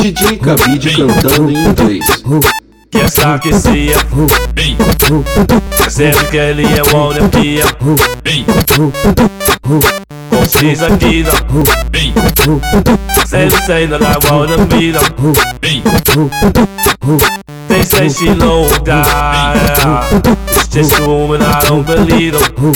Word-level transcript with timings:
DJ 0.00 0.38
Cabide 0.38 0.90
cantando 0.90 1.50
em 1.50 1.66
inglês. 1.66 2.06
Quer 2.90 3.08
saquecia? 3.08 3.96
É? 5.86 5.90
Sempre 5.90 6.26
que 6.26 6.36
ele 6.36 6.64
é 6.64 6.82
o 6.82 6.96
olho 6.96 7.24
aqui. 7.24 7.60
Concisa 10.30 10.86
aqui, 10.88 11.22
não. 11.22 11.32
Sempre 13.26 13.62
saindo 13.64 13.98
da 13.98 14.18
olho 14.32 14.62
aqui, 14.62 14.92
não. 14.92 15.02
Say 17.92 18.08
she 18.08 18.30
low 18.32 18.68
down 18.84 19.56
It's 20.48 20.68
just 20.68 20.98
a 20.98 21.06
woman, 21.06 21.42
I 21.42 21.60
don't 21.60 21.86
believe 21.86 22.32
them 22.32 22.72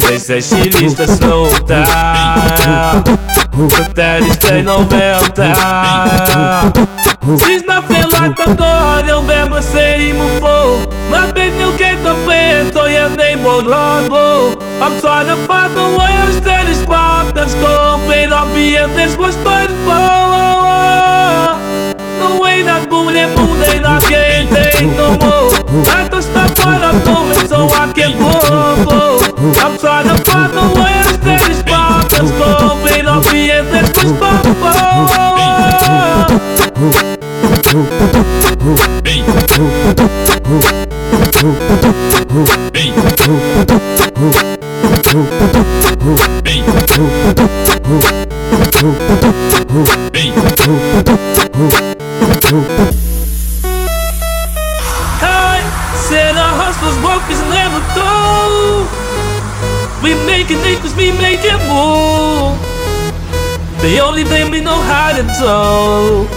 They 0.00 0.18
say 0.18 0.40
she 0.40 0.62
needs 0.70 0.94
to 0.94 1.06
slow 1.06 1.50
down. 1.66 3.02
But 3.54 3.94
daddy 3.94 4.30
say 4.40 4.62
no 4.62 4.84
meltdown 4.84 6.72
She's 7.44 7.64
nothing 7.64 8.08
like 8.10 8.36
the 8.36 8.54
God 8.56 9.06
you'll 9.06 9.22
never 9.22 9.62
see 9.62 10.12
before. 10.12 10.86
My 11.10 11.32
baby 11.32 11.56
you 11.56 11.76
get 11.78 11.96
the 12.04 12.14
plan 12.24 12.72
so 12.72 12.86
your 12.86 13.10
name 13.16 13.42
won't 13.42 13.66
long 13.66 14.04
I'm 14.82 15.00
trying 15.00 15.26
to 15.26 15.36
find 15.46 15.72
the 15.74 15.88
words 15.98 16.40
that 16.46 16.66
is 16.68 16.78
spark 16.82 17.34
that's 17.34 17.54
gone 17.54 18.06
Wait 18.08 18.30
on 18.30 18.48
me 18.54 18.76
if 18.76 18.94
this 18.94 19.16
was 19.16 19.34
fun 19.36 19.68
for 19.86 20.30
way 20.30 20.33
moribunda 23.14 23.66
e 23.74 23.80
na 23.80 23.98
quem 23.98 24.46
tem 24.48 24.90
tumor 24.94 25.52
está 26.18 26.46
taparam 26.48 26.88
a 26.88 27.00
torre, 27.00 27.48
sou 27.48 27.72
aquele 27.74 28.14
bobo 28.16 29.54
Capsado 29.54 30.20
quando 30.24 30.60
os 31.00 31.16
três 31.18 31.62
papas 31.62 32.12
é 32.12 32.34
Cobre 32.38 33.02
no 33.02 33.20
pie 33.22 33.62
depois 33.62 34.12
papo 34.18 34.54
our 56.84 56.90
hustlers 56.90 57.04
workers 57.04 57.40
never 57.48 57.80
go. 57.94 58.86
We 60.02 60.14
making 60.26 60.60
acres, 60.60 60.94
we 60.94 61.12
making 61.12 61.56
more. 61.68 62.56
The 63.80 64.00
only 64.00 64.24
thing 64.24 64.50
we 64.50 64.60
know 64.60 64.80
how 64.92 65.12
to 65.16 65.22
do. 65.22 66.28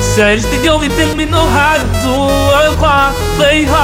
Said 0.00 0.38
it's 0.38 0.48
the 0.48 0.68
only 0.68 0.88
thing 0.88 1.16
we 1.16 1.24
know 1.24 1.46
how 1.46 1.76
to 1.76 1.86
do. 2.04 2.14
Work 2.52 2.78
hard, 2.78 3.14
play 3.36 3.64
hard, 3.64 3.79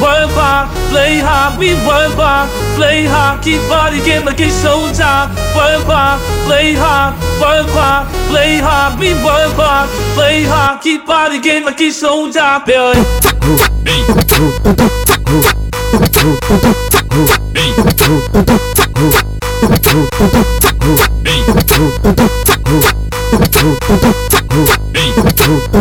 work 0.00 0.30
hard, 0.32 0.68
play 0.90 1.18
hard. 1.18 1.58
We 1.58 1.74
work 1.86 2.16
hard, 2.16 2.48
play 2.76 3.04
hard, 3.04 3.42
keep 3.42 3.60
body 3.68 4.02
game 4.02 4.24
like 4.24 4.40
it's 4.40 4.64
showtime. 4.64 5.28
Work 5.54 5.84
hard, 5.86 6.20
play 6.48 6.72
hard, 6.72 7.14
work 7.40 7.68
hard, 7.76 8.08
play 8.28 8.58
hard. 8.58 8.98
We 8.98 9.12
work 9.22 9.54
hard, 9.60 9.88
play 10.16 10.42
hard, 10.42 10.80
keep 10.82 11.06
body 11.06 11.40
game 11.40 11.64
like 11.64 11.80
it's 11.80 12.02
showtime. 12.02 12.64
Baby. 12.66 14.00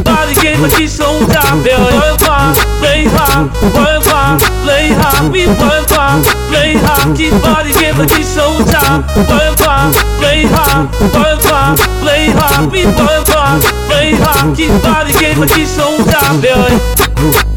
Body 0.03 0.33
game 0.41 0.61
like 0.61 0.79
it's 0.79 0.97
showtime. 0.99 1.63
Work 1.63 1.91
hard, 1.91 2.18
play 2.89 3.05
hard, 3.05 3.53
work 3.77 4.05
hard, 4.09 4.41
play 4.65 4.89
hard, 4.89 5.31
we 5.31 5.45
work 5.45 5.89
hard, 5.93 6.25
play 6.49 6.73
hard, 6.73 7.15
keep 7.15 7.33
body 7.45 7.71
together, 7.71 8.07
keep 8.07 8.25
soul 8.25 8.57
time, 8.65 9.05
work 9.29 9.59
hard, 9.61 9.93
play 10.17 10.41
hard, 10.49 10.89
work 11.13 11.43
hard, 11.45 11.77
play 12.01 12.33
hard, 12.33 12.71
we 12.71 12.85
work 12.85 13.29
hard, 13.29 13.61
play 13.85 14.17
hard, 14.17 14.57
keep 14.57 14.73
body 14.81 15.13
together, 15.13 15.45
keep 15.53 15.67
soul 15.67 16.01
time, 16.09 16.41
boy. 16.41 16.73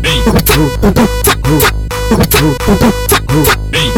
Me. 0.04 0.20
Me. 3.72 3.72
Me. 3.72 3.88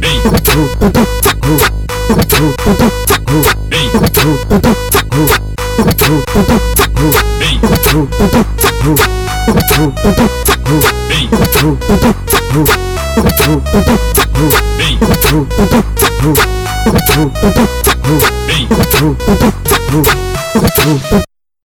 Me. 0.00 0.32
Me. 6.80 6.91
Bem. 7.92 8.22